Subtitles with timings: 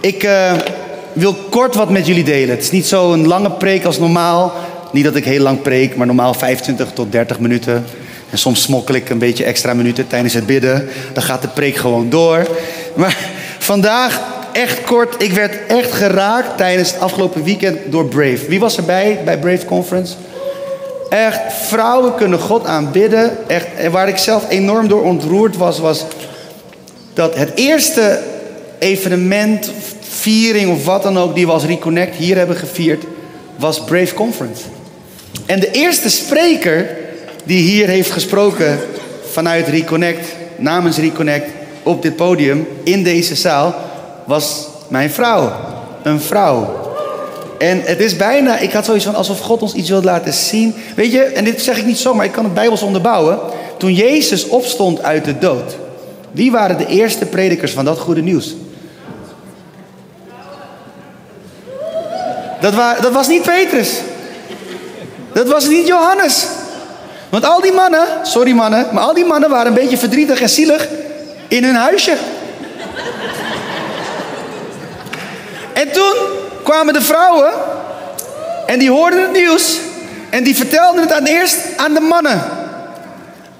[0.00, 0.52] Ik uh,
[1.12, 2.48] wil kort wat met jullie delen.
[2.48, 4.52] Het is niet zo'n lange preek als normaal.
[4.92, 7.84] Niet dat ik heel lang preek, maar normaal 25 tot 30 minuten.
[8.30, 10.88] En soms smokkel ik een beetje extra minuten tijdens het bidden.
[11.12, 12.46] Dan gaat de preek gewoon door.
[12.94, 13.16] Maar
[13.58, 14.20] vandaag
[14.52, 15.22] echt kort.
[15.22, 18.48] Ik werd echt geraakt tijdens het afgelopen weekend door Brave.
[18.48, 20.14] Wie was erbij bij Brave Conference?
[21.10, 23.48] Echt, vrouwen kunnen God aanbidden.
[23.48, 26.06] Echt, en waar ik zelf enorm door ontroerd was, was
[27.14, 28.20] dat het eerste
[28.80, 29.70] evenement,
[30.00, 33.04] viering of wat dan ook, die we als Reconnect hier hebben gevierd,
[33.56, 34.62] was Brave Conference.
[35.46, 36.96] En de eerste spreker
[37.44, 38.78] die hier heeft gesproken
[39.30, 41.50] vanuit Reconnect, namens Reconnect,
[41.82, 43.74] op dit podium, in deze zaal,
[44.26, 45.52] was mijn vrouw.
[46.02, 46.88] Een vrouw.
[47.58, 50.74] En het is bijna, ik had zoiets van alsof God ons iets wil laten zien.
[50.96, 53.38] Weet je, en dit zeg ik niet zomaar, ik kan het Bijbels onderbouwen.
[53.76, 55.76] Toen Jezus opstond uit de dood,
[56.30, 58.54] wie waren de eerste predikers van dat goede nieuws?
[62.60, 63.90] Dat, dat was niet Petrus.
[65.32, 66.46] Dat was niet Johannes.
[67.28, 70.48] Want al die mannen, sorry mannen, maar al die mannen waren een beetje verdrietig en
[70.48, 70.88] zielig
[71.48, 72.16] in hun huisje.
[75.72, 76.14] En toen
[76.62, 77.52] kwamen de vrouwen
[78.66, 79.78] en die hoorden het nieuws
[80.30, 82.42] en die vertelden het aan eerst aan de mannen.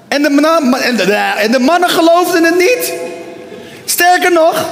[0.07, 2.93] En de, en, de, en de mannen geloofden het niet.
[3.85, 4.65] Sterker nog,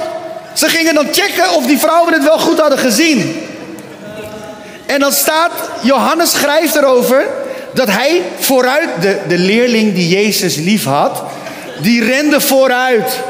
[0.52, 3.48] ze gingen dan checken of die vrouwen het wel goed hadden gezien.
[4.90, 5.52] En dan staat,
[5.82, 7.26] Johannes schrijft erover
[7.74, 11.22] dat hij vooruit, de, de leerling die Jezus lief had,
[11.82, 13.20] die rende vooruit.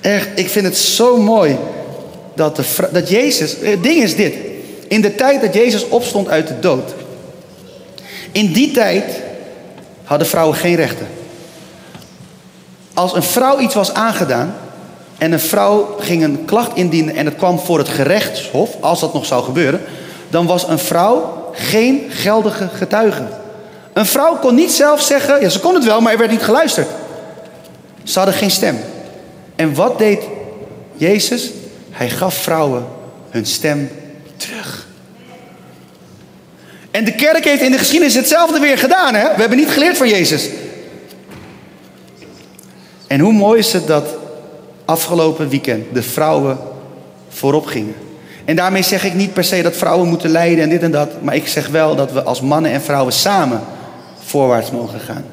[0.00, 1.58] Echt, ik vind het zo mooi
[2.34, 4.34] dat, de, dat Jezus, het ding is dit,
[4.88, 6.94] in de tijd dat Jezus opstond uit de dood,
[8.32, 9.04] in die tijd
[10.04, 11.08] hadden vrouwen geen rechten.
[12.94, 14.54] Als een vrouw iets was aangedaan
[15.20, 19.14] en een vrouw ging een klacht indienen en het kwam voor het gerechtshof, als dat
[19.14, 19.80] nog zou gebeuren,
[20.28, 23.22] dan was een vrouw geen geldige getuige.
[23.92, 26.42] Een vrouw kon niet zelf zeggen, ja ze kon het wel, maar er werd niet
[26.42, 26.88] geluisterd.
[28.02, 28.78] Ze hadden geen stem.
[29.56, 30.22] En wat deed
[30.96, 31.50] Jezus?
[31.90, 32.86] Hij gaf vrouwen
[33.30, 33.90] hun stem
[34.36, 34.86] terug.
[36.90, 39.14] En de kerk heeft in de geschiedenis hetzelfde weer gedaan.
[39.14, 39.34] Hè?
[39.34, 40.48] We hebben niet geleerd van Jezus.
[43.06, 44.19] En hoe mooi is het dat
[44.90, 46.58] afgelopen weekend de vrouwen
[47.28, 47.94] voorop gingen.
[48.44, 51.22] En daarmee zeg ik niet per se dat vrouwen moeten leiden en dit en dat.
[51.22, 53.60] Maar ik zeg wel dat we als mannen en vrouwen samen
[54.24, 55.24] voorwaarts mogen gaan.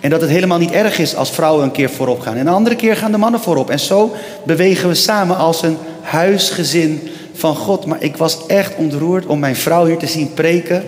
[0.00, 2.34] En dat het helemaal niet erg is als vrouwen een keer voorop gaan.
[2.34, 3.70] En een andere keer gaan de mannen voorop.
[3.70, 7.86] En zo bewegen we samen als een huisgezin van God.
[7.86, 10.84] Maar ik was echt ontroerd om mijn vrouw hier te zien preken.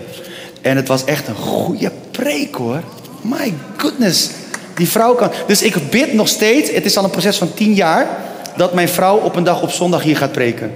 [0.61, 2.81] En het was echt een goede preek hoor.
[3.21, 4.29] My goodness.
[4.75, 5.31] Die vrouw kan.
[5.47, 8.07] Dus ik bid nog steeds, het is al een proces van tien jaar,
[8.55, 10.71] dat mijn vrouw op een dag op zondag hier gaat preken.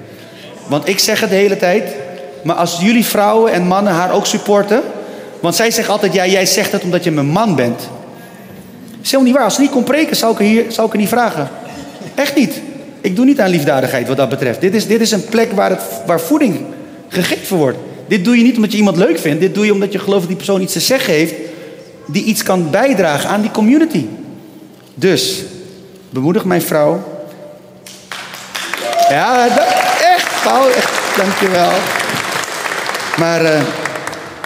[0.68, 1.96] Want ik zeg het de hele tijd.
[2.44, 4.82] Maar als jullie vrouwen en mannen haar ook supporten.
[5.40, 7.80] Want zij zegt altijd: ja, jij zegt het omdat je mijn man bent.
[7.80, 7.90] Dat
[9.02, 9.44] is helemaal niet waar.
[9.44, 11.50] Als ze niet kon preken, zou ik, hier, zou ik niet vragen.
[12.16, 12.62] Echt niet.
[13.02, 14.62] Ik doe niet aan liefdadigheid wat dat betreft.
[14.62, 16.66] Dit is, dit is een plek waar, het, waar voeding
[17.08, 17.78] gegeven wordt.
[18.08, 19.40] Dit doe je niet omdat je iemand leuk vindt.
[19.40, 21.34] Dit doe je omdat je gelooft dat die persoon iets te zeggen heeft.
[22.08, 24.06] Die iets kan bijdragen aan die community.
[24.94, 25.44] Dus,
[26.10, 27.04] bemoedig mijn vrouw.
[29.10, 29.48] Ja,
[30.16, 31.72] echt, Paul, echt, dankjewel.
[33.18, 33.60] Maar, uh,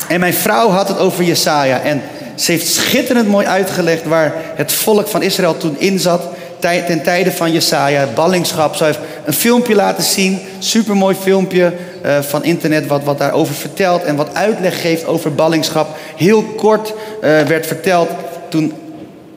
[0.08, 1.80] en mijn vrouw had het over Jesaja.
[1.80, 2.02] En
[2.36, 6.24] ze heeft schitterend mooi uitgelegd waar het volk van Israël toen in zat
[6.62, 8.76] ten tijde van Jesaja, ballingschap.
[8.76, 11.74] Ze heeft een filmpje laten zien, supermooi filmpje
[12.06, 15.88] uh, van internet wat, wat daarover vertelt en wat uitleg geeft over ballingschap.
[16.16, 16.94] Heel kort uh,
[17.42, 18.10] werd verteld
[18.50, 18.74] toen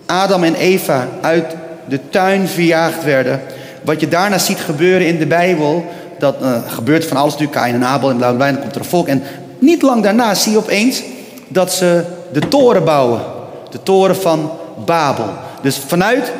[0.06, 1.54] Adam en Eva uit
[1.88, 3.40] de tuin verjaagd werden.
[3.82, 5.84] Wat je daarna ziet gebeuren in de Bijbel,
[6.18, 9.08] dat uh, gebeurt van alles natuurlijk, Kain en Abel en bla komt er een volk.
[9.08, 9.22] En
[9.58, 11.02] niet lang daarna zie je opeens
[11.48, 13.20] dat ze de toren bouwen.
[13.70, 14.50] De toren van
[14.84, 15.28] Babel.
[15.62, 16.32] Dus vanuit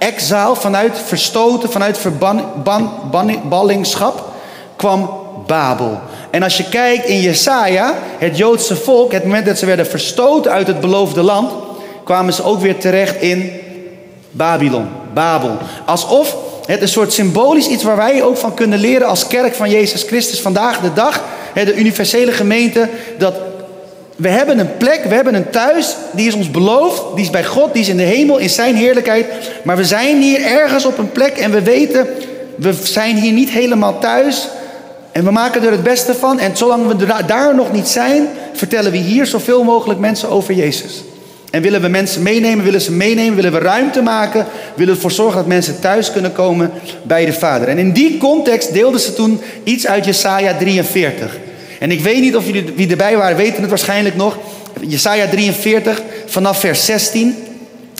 [0.00, 4.24] exile, vanuit verstoten, vanuit verballingschap,
[4.76, 5.10] kwam
[5.46, 6.00] Babel.
[6.30, 10.52] En als je kijkt in Jesaja, het Joodse volk, het moment dat ze werden verstoten
[10.52, 11.52] uit het beloofde land,
[12.04, 13.52] kwamen ze ook weer terecht in
[14.30, 15.56] Babylon, Babel.
[15.84, 16.36] Alsof
[16.66, 20.02] het een soort symbolisch iets waar wij ook van kunnen leren als kerk van Jezus
[20.02, 21.22] Christus vandaag de dag,
[21.54, 22.88] de universele gemeente,
[23.18, 23.34] dat
[24.20, 27.44] we hebben een plek, we hebben een thuis, die is ons beloofd, die is bij
[27.44, 29.26] God, die is in de hemel, in zijn heerlijkheid.
[29.64, 32.06] Maar we zijn hier ergens op een plek en we weten,
[32.56, 34.48] we zijn hier niet helemaal thuis.
[35.12, 36.38] En we maken er het beste van.
[36.38, 41.02] En zolang we daar nog niet zijn, vertellen we hier zoveel mogelijk mensen over Jezus.
[41.50, 45.10] En willen we mensen meenemen, willen ze meenemen, willen we ruimte maken, willen we ervoor
[45.10, 46.70] zorgen dat mensen thuis kunnen komen
[47.02, 47.68] bij de Vader.
[47.68, 51.38] En in die context deelden ze toen iets uit Jesaja 43.
[51.80, 54.38] En ik weet niet of jullie wie erbij waren, weten het waarschijnlijk nog.
[54.80, 57.36] Jesaja 43 vanaf vers 16.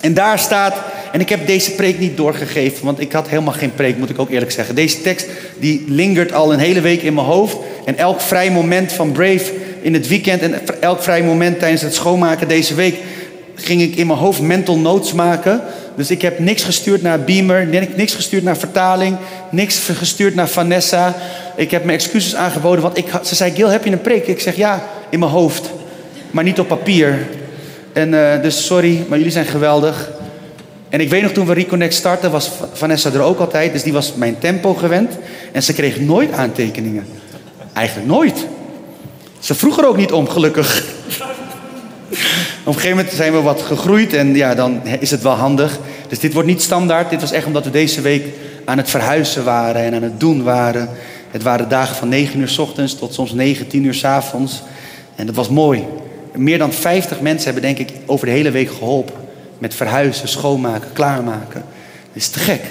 [0.01, 0.75] En daar staat,
[1.13, 4.19] en ik heb deze preek niet doorgegeven, want ik had helemaal geen preek, moet ik
[4.19, 4.75] ook eerlijk zeggen.
[4.75, 5.27] Deze tekst
[5.59, 7.57] die lingert al een hele week in mijn hoofd.
[7.85, 11.95] En elk vrij moment van Brave in het weekend en elk vrij moment tijdens het
[11.95, 12.95] schoonmaken deze week
[13.65, 15.61] ging ik in mijn hoofd mental notes maken.
[15.97, 17.67] Dus ik heb niks gestuurd naar Beamer,
[17.97, 19.17] niks gestuurd naar vertaling,
[19.51, 21.15] niks gestuurd naar Vanessa.
[21.57, 24.27] Ik heb mijn excuses aangeboden, want ik, ze zei, Gil, heb je een preek?
[24.27, 25.71] Ik zeg, ja, in mijn hoofd,
[26.31, 27.27] maar niet op papier.
[27.93, 30.11] En uh, dus sorry, maar jullie zijn geweldig.
[30.89, 33.73] En ik weet nog toen we Reconnect startten, was Vanessa er ook altijd.
[33.73, 35.13] Dus die was mijn tempo gewend.
[35.53, 37.07] En ze kreeg nooit aantekeningen.
[37.73, 38.47] Eigenlijk nooit.
[39.39, 40.85] Ze vroeg er ook niet om, gelukkig.
[42.11, 45.79] Op een gegeven moment zijn we wat gegroeid en ja, dan is het wel handig.
[46.09, 47.11] Dus dit wordt niet standaard.
[47.11, 48.25] Dit was echt omdat we deze week
[48.65, 50.89] aan het verhuizen waren en aan het doen waren.
[51.31, 54.63] Het waren dagen van 9 uur s ochtends tot soms 19 uur s avonds.
[55.17, 55.85] En dat was mooi.
[56.35, 59.15] Meer dan 50 mensen hebben denk ik over de hele week geholpen.
[59.59, 61.65] Met verhuizen, schoonmaken, klaarmaken.
[62.07, 62.63] Dat is te gek.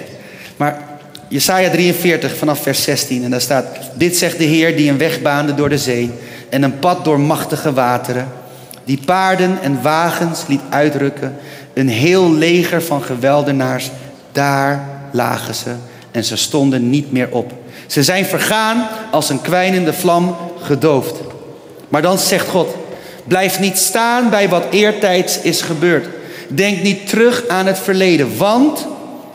[0.58, 0.84] Maar
[1.28, 3.66] Jesaja 43 vanaf vers 16 en daar staat...
[3.94, 6.12] Dit zegt de Heer die een weg baande door de zee
[6.50, 8.28] en een pad door machtige wateren
[8.90, 11.36] die paarden en wagens liet uitrukken.
[11.74, 13.90] Een heel leger van geweldenaars,
[14.32, 15.72] daar lagen ze
[16.12, 17.54] en ze stonden niet meer op.
[17.88, 21.16] Ze zijn vergaan als een kwijnende vlam gedoofd.
[21.90, 22.76] Maar dan zegt God,
[23.28, 26.08] blijf niet staan bij wat eertijds is gebeurd.
[26.48, 28.88] Denk niet terug aan het verleden, want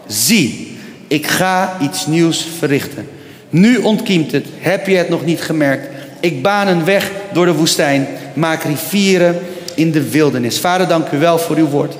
[0.07, 0.79] zie,
[1.09, 3.09] ik ga iets nieuws verrichten.
[3.50, 5.89] Nu ontkiemt het, heb je het nog niet gemerkt?
[6.21, 9.39] Ik baan een weg door de woestijn maak rivieren
[9.75, 10.61] in de wildernis.
[10.61, 11.95] Vader, dank u wel voor uw woord.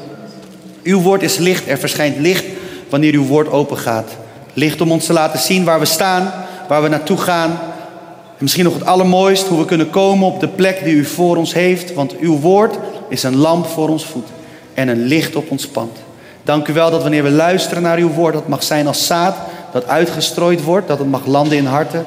[0.83, 1.69] Uw woord is licht.
[1.69, 2.45] Er verschijnt licht
[2.89, 4.11] wanneer uw woord open gaat.
[4.53, 6.33] Licht om ons te laten zien waar we staan,
[6.69, 7.51] waar we naartoe gaan.
[7.51, 11.37] En misschien nog het allermooist, hoe we kunnen komen op de plek die u voor
[11.37, 11.95] ons heeft.
[11.95, 12.79] Want uw woord
[13.09, 14.29] is een lamp voor ons voet
[14.75, 15.99] en een licht op ons pand.
[16.43, 19.37] Dank u wel dat wanneer we luisteren naar uw woord, dat mag zijn als zaad
[19.73, 22.05] dat uitgestrooid wordt, dat het mag landen in harten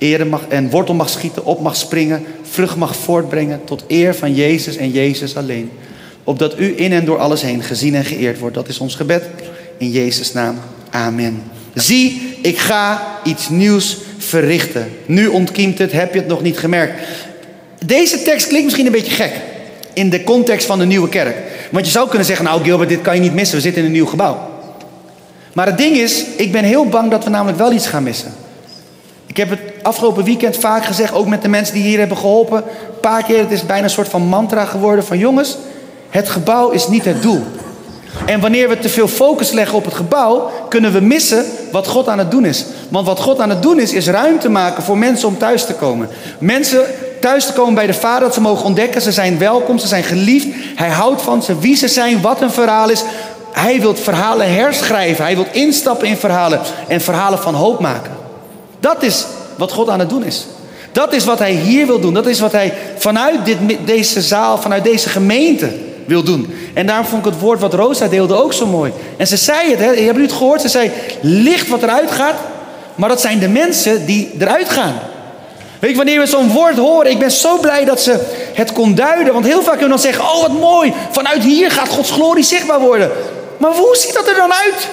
[0.00, 4.34] ere mag, en wortel mag schieten, op mag springen, vrucht mag voortbrengen tot eer van
[4.34, 5.70] Jezus en Jezus alleen.
[6.24, 8.54] Opdat u in en door alles heen gezien en geëerd wordt.
[8.54, 9.24] Dat is ons gebed.
[9.78, 10.58] In Jezus' naam.
[10.90, 11.42] Amen.
[11.74, 14.88] Zie, ik ga iets nieuws verrichten.
[15.06, 17.00] Nu ontkiemt het, heb je het nog niet gemerkt.
[17.86, 19.32] Deze tekst klinkt misschien een beetje gek.
[19.92, 21.36] In de context van de nieuwe kerk.
[21.70, 23.56] Want je zou kunnen zeggen, nou Gilbert, dit kan je niet missen.
[23.56, 24.50] We zitten in een nieuw gebouw.
[25.52, 28.32] Maar het ding is, ik ben heel bang dat we namelijk wel iets gaan missen.
[29.26, 32.56] Ik heb het afgelopen weekend vaak gezegd, ook met de mensen die hier hebben geholpen.
[32.56, 35.56] Een paar keer, het is bijna een soort van mantra geworden van jongens,
[36.10, 37.42] het gebouw is niet het doel.
[38.26, 42.08] En wanneer we te veel focus leggen op het gebouw, kunnen we missen wat God
[42.08, 42.64] aan het doen is.
[42.88, 45.74] Want wat God aan het doen is, is ruimte maken voor mensen om thuis te
[45.74, 46.08] komen.
[46.38, 46.80] Mensen
[47.20, 50.02] thuis te komen bij de Vader, dat ze mogen ontdekken, ze zijn welkom, ze zijn
[50.02, 50.46] geliefd.
[50.74, 53.02] Hij houdt van ze, wie ze zijn, wat een verhaal is.
[53.52, 58.12] Hij wil verhalen herschrijven, hij wil instappen in verhalen en verhalen van hoop maken.
[58.80, 59.26] Dat is
[59.60, 60.46] wat God aan het doen is.
[60.92, 62.14] Dat is wat hij hier wil doen.
[62.14, 65.68] Dat is wat hij vanuit dit, deze zaal, vanuit deze gemeente
[66.04, 66.54] wil doen.
[66.74, 68.92] En daarom vond ik het woord wat Rosa deelde ook zo mooi.
[69.16, 70.60] En ze zei het, hè, hebben jullie het gehoord?
[70.60, 70.90] Ze zei,
[71.20, 72.36] licht wat eruit gaat,
[72.94, 74.94] maar dat zijn de mensen die eruit gaan.
[75.78, 78.20] Weet je, wanneer we zo'n woord horen, ik ben zo blij dat ze
[78.54, 79.32] het kon duiden.
[79.32, 82.44] Want heel vaak kunnen we dan zeggen, oh wat mooi, vanuit hier gaat Gods glorie
[82.44, 83.10] zichtbaar worden.
[83.56, 84.88] Maar hoe ziet dat er dan uit?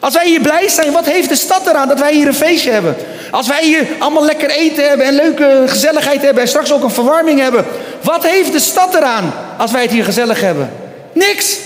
[0.00, 2.70] Als wij hier blij zijn, wat heeft de stad eraan dat wij hier een feestje
[2.70, 2.96] hebben?
[3.30, 6.90] Als wij hier allemaal lekker eten hebben en leuke gezelligheid hebben en straks ook een
[6.90, 7.64] verwarming hebben.
[8.02, 10.70] Wat heeft de stad eraan als wij het hier gezellig hebben?
[11.12, 11.58] Niks.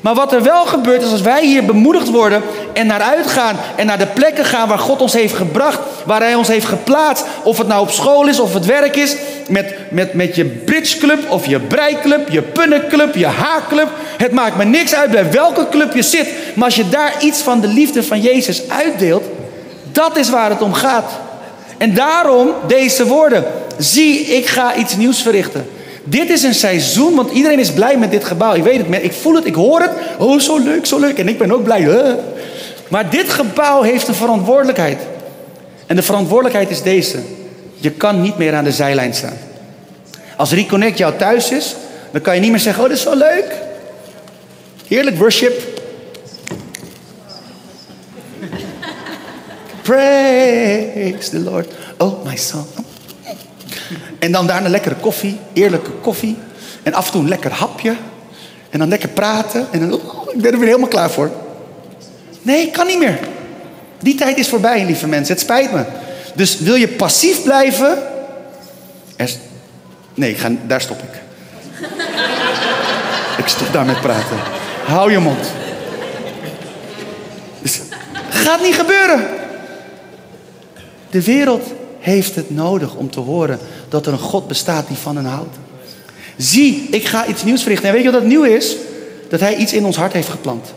[0.00, 2.42] Maar wat er wel gebeurt is als wij hier bemoedigd worden
[2.78, 6.34] en naar uitgaan en naar de plekken gaan waar God ons heeft gebracht, waar Hij
[6.34, 9.16] ons heeft geplaatst, of het nou op school is of het werk is,
[9.48, 13.88] met, met, met je bridgeclub of je breiklub, je punnenclub, je haakclub.
[14.16, 17.40] Het maakt me niks uit bij welke club je zit, maar als je daar iets
[17.40, 19.24] van de liefde van Jezus uitdeelt,
[19.92, 21.12] dat is waar het om gaat.
[21.78, 23.44] En daarom deze woorden.
[23.78, 25.68] Zie, ik ga iets nieuws verrichten.
[26.04, 28.54] Dit is een seizoen, want iedereen is blij met dit gebouw.
[28.54, 29.90] Ik weet het, ik voel het, ik hoor het.
[30.18, 31.18] Oh, zo leuk, zo leuk.
[31.18, 32.16] En ik ben ook blij.
[32.88, 35.00] Maar dit gebouw heeft een verantwoordelijkheid.
[35.86, 37.18] En de verantwoordelijkheid is deze.
[37.74, 39.38] Je kan niet meer aan de zijlijn staan.
[40.36, 41.76] Als Reconnect jouw thuis is,
[42.10, 43.54] dan kan je niet meer zeggen: Oh, dit is zo leuk.
[44.86, 45.62] Heerlijk worship.
[49.82, 51.72] Praise the Lord.
[51.98, 52.64] Oh, my son.
[54.18, 56.36] En dan daarna lekkere koffie, eerlijke koffie.
[56.82, 57.96] En af en toe een lekker hapje.
[58.70, 59.66] En dan lekker praten.
[59.70, 61.30] En dan, oh, ik ben er weer helemaal klaar voor.
[62.42, 63.18] Nee, kan niet meer.
[63.98, 65.34] Die tijd is voorbij, lieve mensen.
[65.34, 65.84] Het spijt me.
[66.34, 67.98] Dus wil je passief blijven?
[70.14, 71.20] Nee, ga, daar stop ik.
[73.44, 74.36] ik stop daar met praten.
[74.84, 75.50] Hou je mond.
[77.62, 77.80] Dus,
[78.30, 79.26] gaat niet gebeuren.
[81.10, 85.16] De wereld heeft het nodig om te horen dat er een God bestaat die van
[85.16, 85.56] hen houdt.
[86.36, 87.88] Zie, ik ga iets nieuws verrichten.
[87.88, 88.76] En weet je wat dat nieuw is?
[89.28, 90.74] Dat hij iets in ons hart heeft geplant.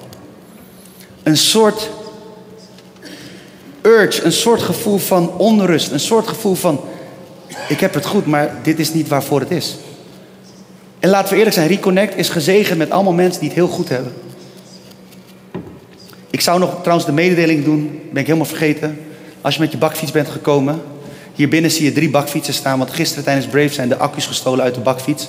[1.24, 1.90] Een soort
[3.82, 6.82] urge, een soort gevoel van onrust, een soort gevoel van
[7.68, 9.76] ik heb het goed, maar dit is niet waarvoor het is.
[11.00, 13.90] En laten we eerlijk zijn, Reconnect is gezegend met allemaal mensen die het heel goed
[13.90, 14.14] hebben.
[16.30, 19.00] Ik zou nog trouwens de mededeling doen, ben ik helemaal vergeten.
[19.42, 20.82] Als je met je bakfiets bent gekomen,
[21.36, 24.64] hier binnen zie je drie bakfietsen staan, want gisteren tijdens Brave zijn de accu's gestolen
[24.64, 25.28] uit de bakfiets.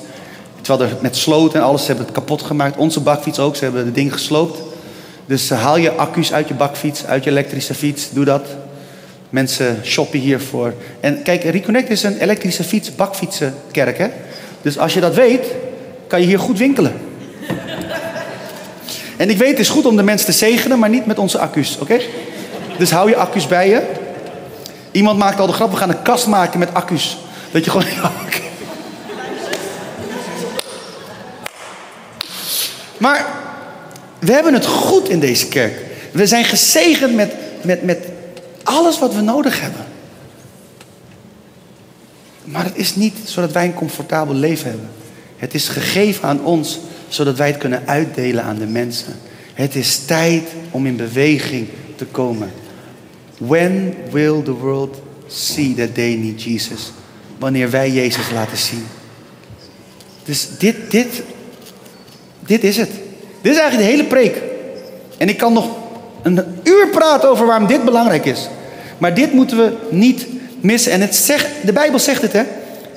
[0.60, 2.76] Terwijl er met sloot en alles, ze hebben het kapot gemaakt.
[2.76, 4.71] Onze bakfiets ook, ze hebben de ding gesloopt.
[5.26, 8.46] Dus uh, haal je accu's uit je bakfiets, uit je elektrische fiets, doe dat.
[9.30, 10.74] Mensen shoppen hiervoor.
[11.00, 13.98] En kijk, Reconnect is een elektrische fiets, bakfietsenkerk.
[13.98, 14.08] Hè?
[14.62, 15.46] Dus als je dat weet,
[16.06, 16.92] kan je hier goed winkelen.
[19.16, 21.38] en ik weet, het is goed om de mensen te zegenen, maar niet met onze
[21.38, 22.00] accu's, oké?
[22.78, 23.82] Dus hou je accu's bij je.
[24.90, 27.18] Iemand maakt al de grap, we gaan een kast maken met accu's.
[27.50, 27.86] Dat je gewoon...
[32.98, 33.41] maar
[34.22, 35.80] we hebben het goed in deze kerk.
[36.12, 37.98] We zijn gezegend met, met, met
[38.62, 39.84] alles wat we nodig hebben.
[42.44, 44.90] Maar het is niet zodat wij een comfortabel leven hebben.
[45.36, 49.12] Het is gegeven aan ons zodat wij het kunnen uitdelen aan de mensen.
[49.54, 52.50] Het is tijd om in beweging te komen.
[53.38, 56.92] When will the world see that they need Jesus?
[57.38, 58.86] Wanneer wij Jezus laten zien.
[60.24, 61.22] Dus dit, dit,
[62.46, 63.01] dit is het.
[63.42, 64.42] Dit is eigenlijk de hele preek.
[65.18, 65.68] En ik kan nog
[66.22, 68.48] een uur praten over waarom dit belangrijk is.
[68.98, 70.26] Maar dit moeten we niet
[70.60, 70.92] missen.
[70.92, 72.42] En het zegt, de Bijbel zegt het, hè?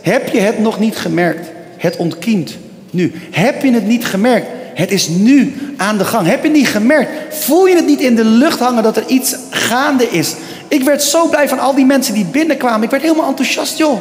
[0.02, 1.48] Heb je het nog niet gemerkt?
[1.78, 2.58] Het ontkiemt
[2.92, 3.14] nu.
[3.32, 4.48] Heb je het niet gemerkt?
[4.74, 6.28] Het is nu aan de gang.
[6.28, 7.36] Heb je het niet gemerkt?
[7.36, 10.34] Voel je het niet in de lucht hangen dat er iets gaande is?
[10.68, 12.84] Ik werd zo blij van al die mensen die binnenkwamen.
[12.84, 14.00] Ik werd helemaal enthousiast, joh.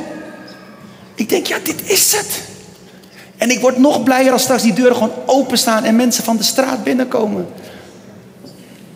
[1.14, 2.53] Ik denk, ja, dit is het.
[3.36, 6.42] En ik word nog blijer als straks die deuren gewoon openstaan en mensen van de
[6.42, 7.46] straat binnenkomen.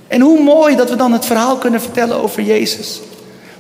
[0.09, 3.00] En hoe mooi dat we dan het verhaal kunnen vertellen over Jezus.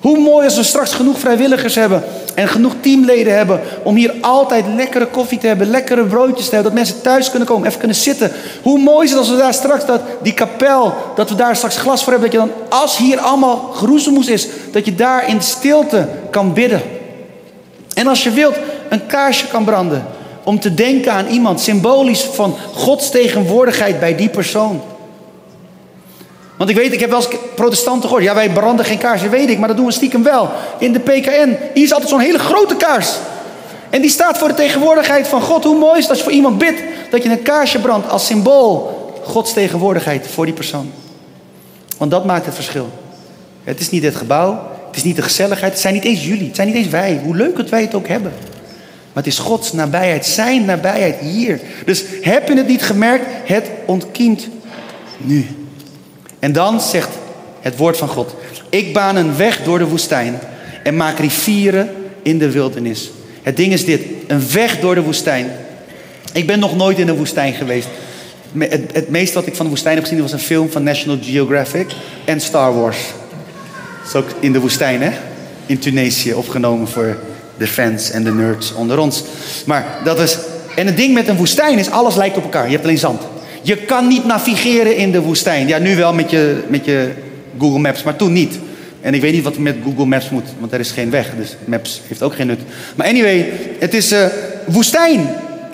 [0.00, 2.02] Hoe mooi als we straks genoeg vrijwilligers hebben
[2.34, 6.74] en genoeg teamleden hebben om hier altijd lekkere koffie te hebben, lekkere broodjes te hebben,
[6.74, 8.32] dat mensen thuis kunnen komen, even kunnen zitten.
[8.62, 11.76] Hoe mooi is het als we daar straks dat die kapel, dat we daar straks
[11.76, 15.42] glas voor hebben, dat je dan als hier allemaal geroezemoes is, dat je daar in
[15.42, 16.82] stilte kan bidden.
[17.94, 18.56] En als je wilt,
[18.88, 20.06] een kaarsje kan branden
[20.48, 24.80] om te denken aan iemand, symbolisch van Gods tegenwoordigheid bij die persoon.
[26.56, 28.22] Want ik weet, ik heb wel eens protestanten gehoord.
[28.24, 30.50] Ja, wij branden geen kaarsen, weet ik, maar dat doen we stiekem wel.
[30.78, 33.16] In de PKN, hier is altijd zo'n hele grote kaars.
[33.90, 35.64] En die staat voor de tegenwoordigheid van God.
[35.64, 38.26] Hoe mooi is het als je voor iemand bidt dat je een kaarsje brandt als
[38.26, 40.90] symbool Gods tegenwoordigheid voor die persoon.
[41.98, 42.88] Want dat maakt het verschil.
[43.64, 46.46] Het is niet het gebouw, het is niet de gezelligheid, het zijn niet eens jullie,
[46.46, 47.20] het zijn niet eens wij.
[47.24, 48.32] Hoe leuk dat wij het ook hebben.
[49.12, 51.60] Maar het is Gods nabijheid, zijn nabijheid hier.
[51.84, 53.24] Dus heb je het niet gemerkt?
[53.44, 54.48] Het ontkiemt
[55.16, 55.46] nu.
[56.38, 57.08] En dan zegt
[57.60, 58.34] het woord van God:
[58.70, 60.38] Ik baan een weg door de woestijn
[60.82, 61.90] en maak rivieren
[62.22, 63.10] in de wildernis.
[63.42, 65.50] Het ding is dit: een weg door de woestijn.
[66.32, 67.88] Ik ben nog nooit in een woestijn geweest.
[68.58, 71.18] Het, het meeste wat ik van de woestijn heb gezien was een film van National
[71.22, 71.86] Geographic
[72.24, 72.98] en Star Wars.
[73.98, 75.10] Dat is ook in de woestijn, hè?
[75.66, 77.16] In Tunesië opgenomen voor
[77.58, 79.24] de fans en de nerds onder ons.
[79.66, 80.38] Maar dat is.
[80.76, 82.64] En het ding met een woestijn is: alles lijkt op elkaar.
[82.64, 83.22] Je hebt alleen zand.
[83.62, 85.68] Je kan niet navigeren in de woestijn.
[85.68, 87.10] Ja, nu wel met je, met je
[87.58, 88.58] Google Maps, maar toen niet.
[89.00, 91.30] En ik weet niet wat met Google Maps moet, want er is geen weg.
[91.36, 92.60] Dus Maps heeft ook geen nut.
[92.94, 94.24] Maar anyway, het is uh,
[94.64, 95.28] woestijn.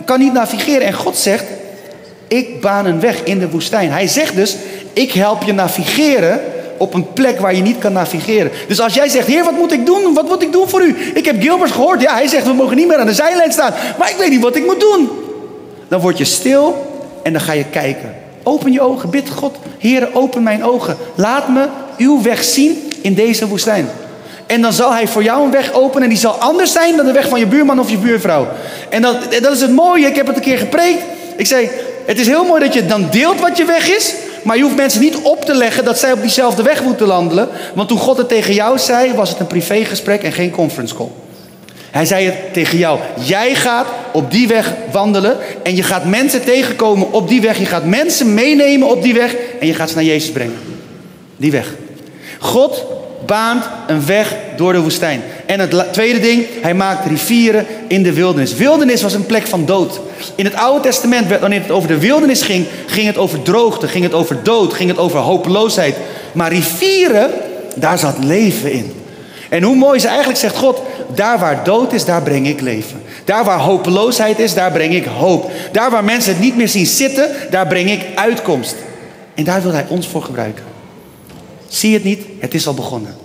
[0.05, 0.87] Kan niet navigeren.
[0.87, 1.45] En God zegt,
[2.29, 3.91] ik baan een weg in de woestijn.
[3.91, 4.57] Hij zegt dus,
[4.93, 6.41] ik help je navigeren
[6.79, 8.51] op een plek waar je niet kan navigeren.
[8.69, 10.15] Dus als jij zegt, heer, wat moet ik doen?
[10.15, 10.97] Wat moet ik doen voor u?
[11.15, 12.01] Ik heb Gilbert gehoord.
[12.01, 13.73] Ja, hij zegt, we mogen niet meer aan de zijlijn staan.
[13.99, 15.11] Maar ik weet niet wat ik moet doen.
[15.89, 16.87] Dan word je stil
[17.23, 18.15] en dan ga je kijken.
[18.43, 20.97] Open je ogen, bid God, Heer, open mijn ogen.
[21.15, 21.67] Laat me
[21.99, 23.89] uw weg zien in deze woestijn.
[24.47, 27.07] En dan zal hij voor jou een weg openen en die zal anders zijn dan
[27.07, 28.49] de weg van je buurman of je buurvrouw.
[28.89, 31.03] En dat, dat is het mooie, ik heb het een keer gepreekt.
[31.37, 31.71] Ik zei,
[32.07, 34.15] het is heel mooi dat je dan deelt wat je weg is,
[34.45, 37.49] maar je hoeft mensen niet op te leggen dat zij op diezelfde weg moeten wandelen.
[37.75, 41.11] Want toen God het tegen jou zei, was het een privégesprek en geen conference call.
[41.91, 42.99] Hij zei het tegen jou.
[43.21, 45.37] Jij gaat op die weg wandelen.
[45.63, 47.59] En je gaat mensen tegenkomen op die weg.
[47.59, 49.35] Je gaat mensen meenemen op die weg.
[49.61, 50.59] En je gaat ze naar Jezus brengen.
[51.37, 51.75] Die weg.
[52.39, 52.85] God
[53.27, 55.23] baant een weg door de woestijn.
[55.47, 58.55] En het tweede ding, hij maakt rivieren in de wildernis.
[58.55, 60.01] Wildernis was een plek van dood.
[60.35, 64.05] In het Oude Testament, wanneer het over de wildernis ging, ging het over droogte, ging
[64.05, 65.97] het over dood, ging het over hopeloosheid.
[66.33, 67.31] Maar rivieren,
[67.75, 68.93] daar zat leven in.
[69.49, 70.83] En hoe mooi is eigenlijk, zegt God,
[71.15, 73.03] daar waar dood is, daar breng ik leven.
[73.25, 75.51] Daar waar hopeloosheid is, daar breng ik hoop.
[75.73, 78.75] Daar waar mensen het niet meer zien zitten, daar breng ik uitkomst.
[79.35, 80.65] En daar wil hij ons voor gebruiken.
[81.69, 82.23] Zie je het niet?
[82.39, 83.24] Het is al begonnen.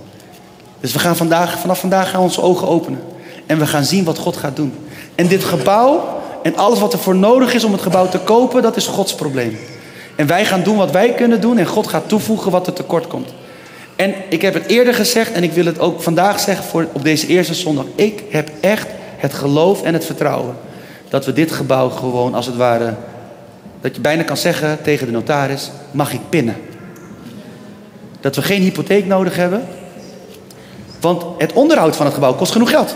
[0.79, 3.01] Dus we gaan vandaag, vanaf vandaag gaan onze ogen openen.
[3.45, 4.73] En we gaan zien wat God gaat doen.
[5.15, 8.61] En dit gebouw en alles wat er voor nodig is om het gebouw te kopen,
[8.61, 9.57] dat is Gods probleem.
[10.15, 13.07] En wij gaan doen wat wij kunnen doen en God gaat toevoegen wat er tekort
[13.07, 13.29] komt.
[13.95, 17.03] En ik heb het eerder gezegd en ik wil het ook vandaag zeggen voor, op
[17.03, 17.85] deze eerste zondag.
[17.95, 20.55] Ik heb echt het geloof en het vertrouwen
[21.09, 22.93] dat we dit gebouw gewoon als het ware,
[23.81, 26.55] dat je bijna kan zeggen tegen de notaris, mag ik pinnen.
[28.19, 29.67] Dat we geen hypotheek nodig hebben,
[30.99, 32.93] want het onderhoud van het gebouw kost genoeg geld.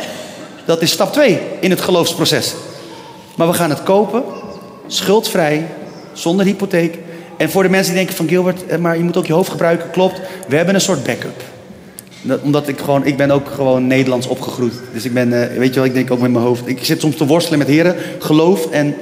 [0.65, 2.53] Dat is stap 2 in het geloofsproces.
[3.35, 4.23] Maar we gaan het kopen,
[4.87, 5.67] schuldvrij,
[6.13, 6.97] zonder hypotheek.
[7.37, 9.49] En voor de mensen die denken van Gilbert, eh, maar je moet ook je hoofd
[9.49, 10.21] gebruiken, klopt.
[10.47, 11.43] We hebben een soort backup.
[12.43, 14.73] Omdat ik gewoon, ik ben ook gewoon Nederlands opgegroeid.
[14.93, 16.67] Dus ik ben, eh, weet je wel, ik denk ook met mijn hoofd.
[16.67, 18.95] Ik zit soms te worstelen met heren, geloof en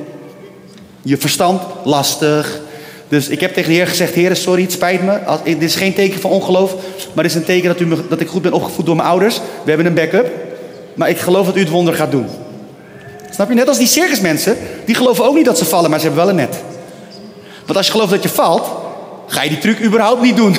[1.02, 2.61] je verstand lastig.
[3.12, 5.20] Dus ik heb tegen de Heer gezegd: Heer, sorry, het spijt me.
[5.20, 6.76] Als, dit is geen teken van ongeloof,
[7.14, 9.08] maar dit is een teken dat, u me, dat ik goed ben opgevoed door mijn
[9.08, 9.38] ouders.
[9.38, 10.32] We hebben een backup.
[10.94, 12.26] Maar ik geloof dat u het wonder gaat doen.
[13.32, 13.54] Snap je?
[13.56, 16.34] Net als die circusmensen, die geloven ook niet dat ze vallen, maar ze hebben wel
[16.34, 16.64] een net.
[17.66, 18.68] Want als je gelooft dat je valt,
[19.28, 20.58] ga je die truc überhaupt niet doen.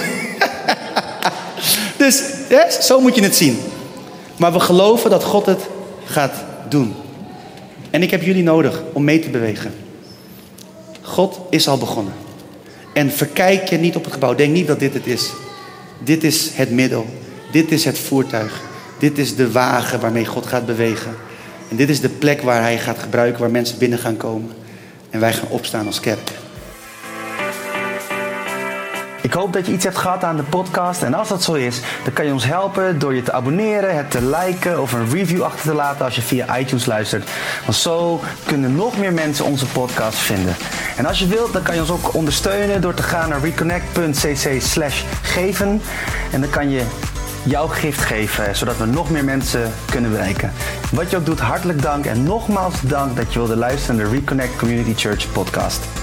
[1.96, 2.22] dus
[2.80, 3.58] zo moet je het zien.
[4.36, 5.60] Maar we geloven dat God het
[6.04, 6.34] gaat
[6.68, 6.94] doen.
[7.90, 9.74] En ik heb jullie nodig om mee te bewegen.
[11.02, 12.12] God is al begonnen.
[12.92, 14.34] En verkijk je niet op het gebouw.
[14.34, 15.30] Denk niet dat dit het is.
[15.98, 17.06] Dit is het middel.
[17.52, 18.60] Dit is het voertuig.
[18.98, 21.14] Dit is de wagen waarmee God gaat bewegen.
[21.68, 24.50] En dit is de plek waar Hij gaat gebruiken, waar mensen binnen gaan komen.
[25.10, 26.41] En wij gaan opstaan als kerk.
[29.32, 31.02] Ik hoop dat je iets hebt gehad aan de podcast.
[31.02, 34.10] En als dat zo is, dan kan je ons helpen door je te abonneren, het
[34.10, 37.30] te liken of een review achter te laten als je via iTunes luistert.
[37.64, 40.56] Want zo kunnen nog meer mensen onze podcast vinden.
[40.96, 44.62] En als je wilt, dan kan je ons ook ondersteunen door te gaan naar reconnect.cc
[44.62, 45.82] slash geven.
[46.32, 46.84] En dan kan je
[47.42, 50.52] jouw gift geven, zodat we nog meer mensen kunnen bereiken.
[50.90, 54.10] Wat je ook doet, hartelijk dank en nogmaals dank dat je wilde luisteren naar de
[54.10, 56.01] Reconnect Community Church podcast.